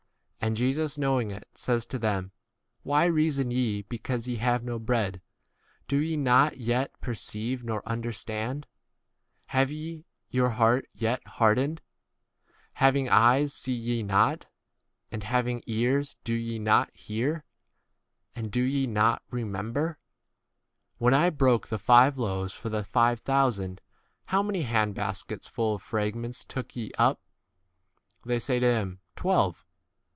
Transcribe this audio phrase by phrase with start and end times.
[0.43, 2.31] And Jesus knowing [it], says to them.
[2.81, 5.21] Why reason ye because ye have no bread?
[5.87, 8.65] Do ye not yet per ceive nor understand?
[9.49, 11.79] Have ye 18 your heart yet hardened?
[12.73, 14.47] Having eyes, see ye not?
[15.11, 17.45] and having ears, do ye not hear?
[18.35, 19.99] and do ye not 19 remember?
[20.97, 23.79] When I broke the five loaves for the five thousand,
[24.25, 27.21] how many hand baskets full of fragments took ye up?
[28.25, 29.63] They say 20 to him, Twelve.